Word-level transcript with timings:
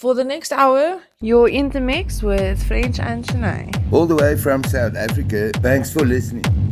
for 0.00 0.14
the 0.14 0.24
next 0.24 0.50
hour, 0.50 1.02
you're 1.20 1.50
in 1.50 1.68
the 1.68 1.80
mix 1.80 2.22
with 2.22 2.66
French 2.66 2.98
and 2.98 3.22
Chennai. 3.22 3.92
All 3.92 4.06
the 4.06 4.16
way 4.16 4.34
from 4.34 4.64
South 4.64 4.96
Africa. 4.96 5.52
Thanks 5.56 5.92
for 5.92 6.06
listening. 6.06 6.69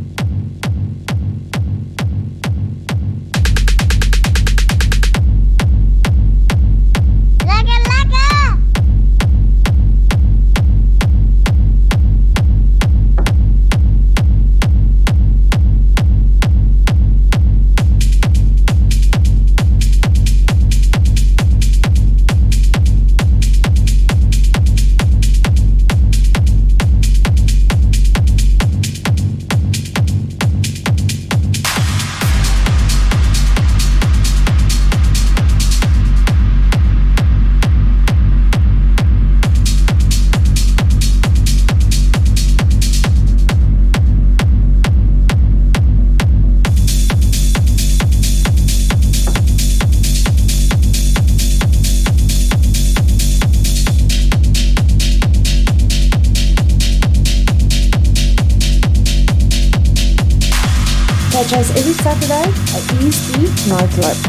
Nightlife. 63.67 64.28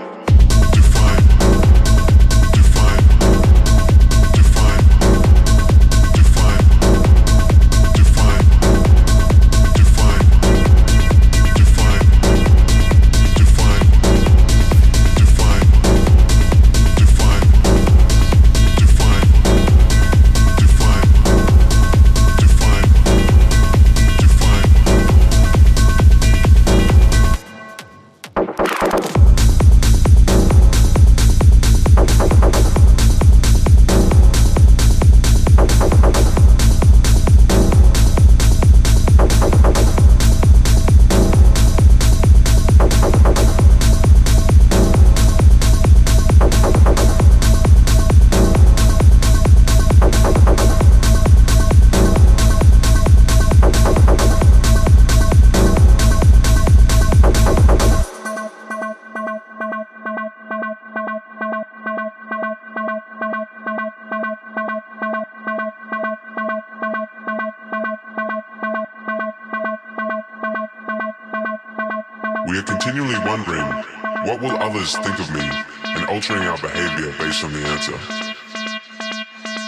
others 74.81 74.97
think 74.97 75.19
of 75.19 75.29
me, 75.31 75.47
and 75.93 76.05
altering 76.07 76.41
our 76.41 76.57
behavior 76.57 77.13
based 77.19 77.43
on 77.43 77.53
the 77.53 77.59
answer. 77.59 77.93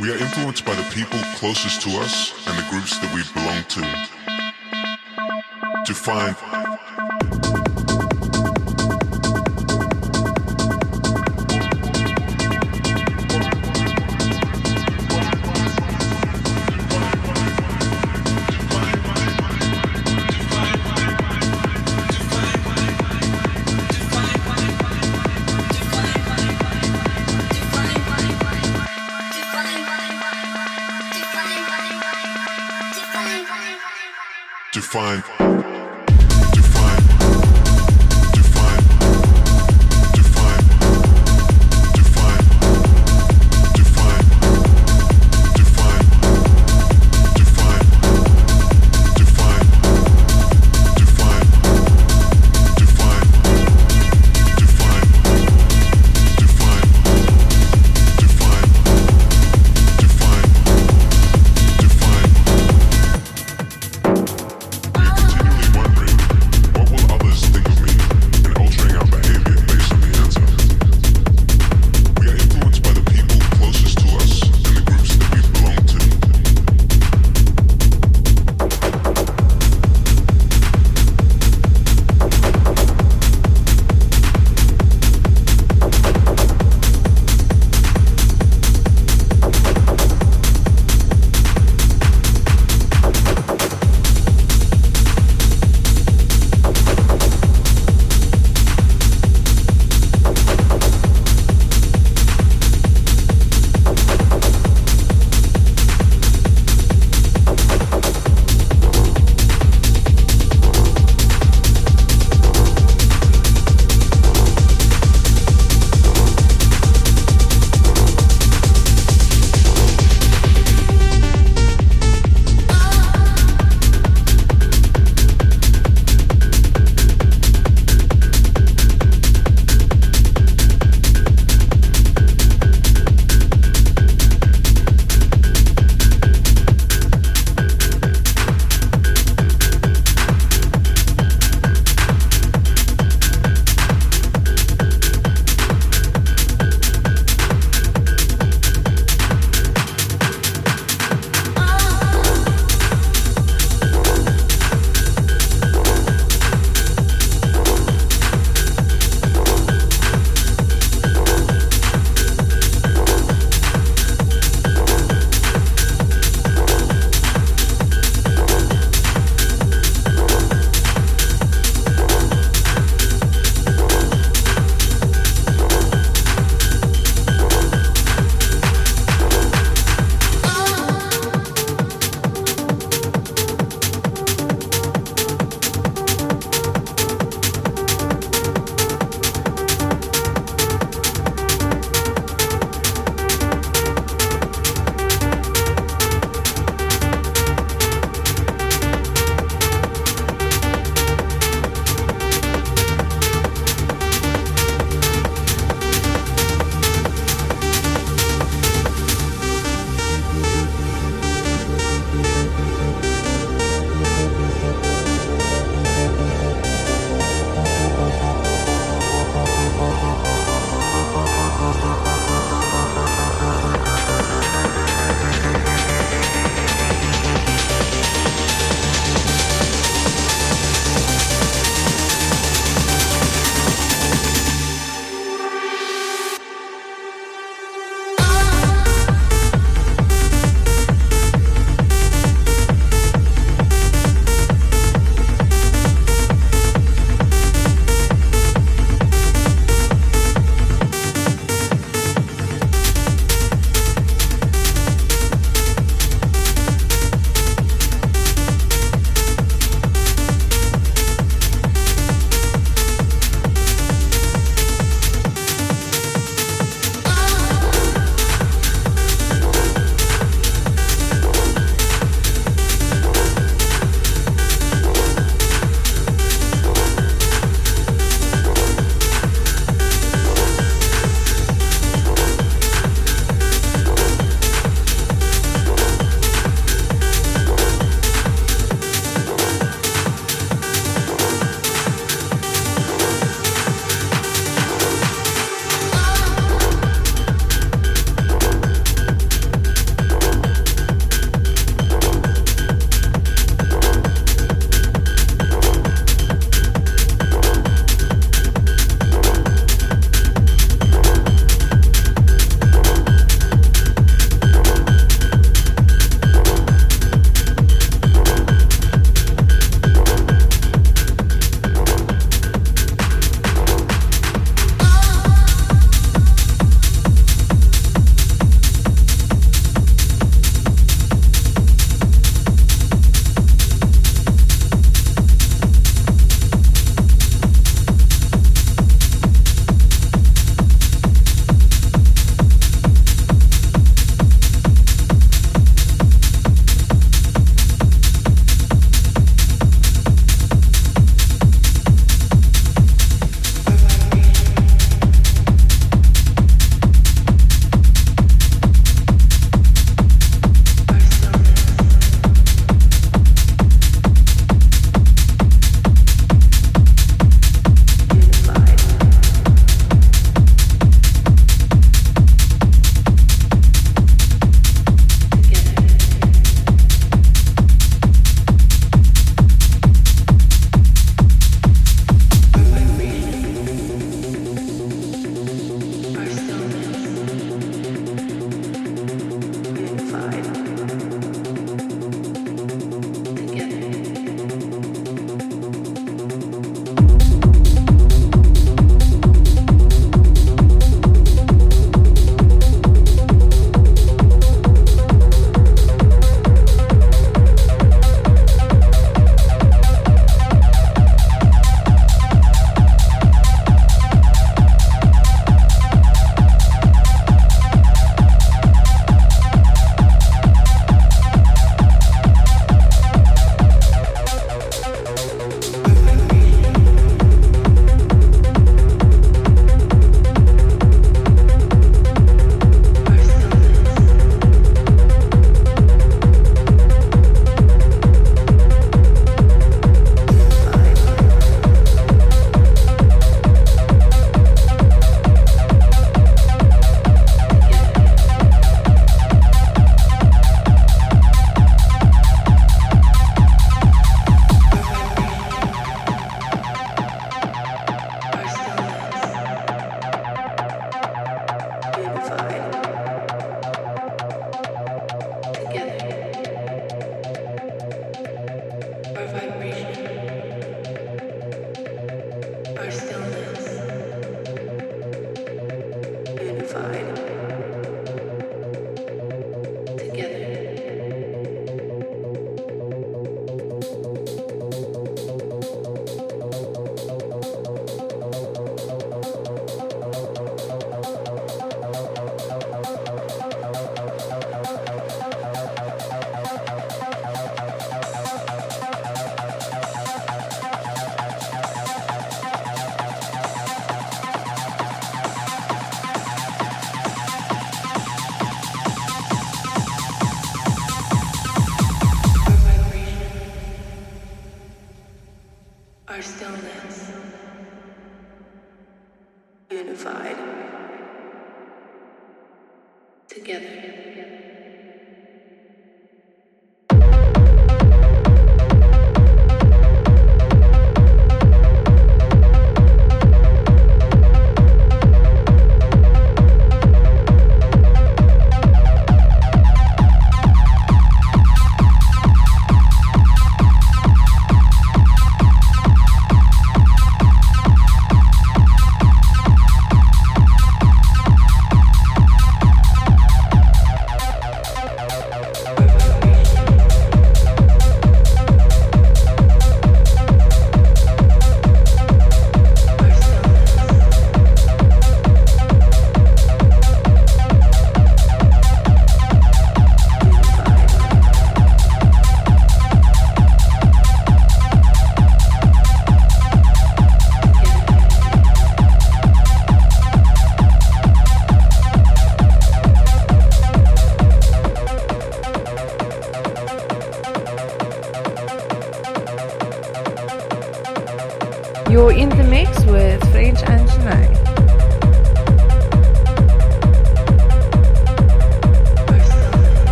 We 0.00 0.10
are 0.10 0.16
influenced 0.16 0.64
by 0.64 0.74
the 0.74 0.88
people 0.90 1.18
closest 1.36 1.82
to 1.82 1.90
us 2.00 2.32
and 2.48 2.56
the 2.56 2.66
groups 2.70 2.98
that 2.98 3.12
we 3.14 3.22
belong 3.34 3.62
to. 3.76 3.82
To 5.84 5.94
find 5.94 6.34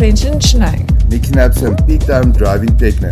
and 0.00 0.16
Schnang. 0.16 1.10
Mixing 1.10 1.38
up 1.38 1.54
some 1.54 1.74
big 1.86 2.00
time 2.02 2.30
driving 2.30 2.76
techno. 2.76 3.10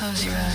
Close 0.00 0.24
your 0.24 0.34
eyes. 0.34 0.49